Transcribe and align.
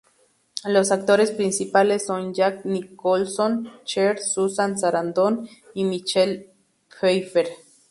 Los 0.63 0.91
actores 0.91 1.29
principales 1.29 2.07
son 2.07 2.33
Jack 2.33 2.65
Nicholson, 2.65 3.69
Cher, 3.85 4.17
Susan 4.17 4.75
Sarandon 4.75 5.47
y 5.75 5.83
Michelle 5.83 6.49
Pfeiffer. 6.89 7.47